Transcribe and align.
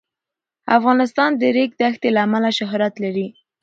افغانستان 0.77 1.31
د 1.35 1.37
د 1.41 1.43
ریګ 1.55 1.71
دښتې 1.81 2.09
له 2.15 2.19
امله 2.25 2.49
شهرت 2.59 2.93
لري. 3.03 3.27